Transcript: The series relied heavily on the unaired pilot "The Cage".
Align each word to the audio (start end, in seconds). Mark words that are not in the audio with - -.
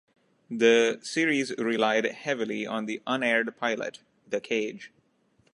The 0.49 0.97
series 1.03 1.51
relied 1.59 2.05
heavily 2.05 2.65
on 2.65 2.87
the 2.87 3.03
unaired 3.05 3.55
pilot 3.55 3.99
"The 4.27 4.41
Cage". 4.41 4.91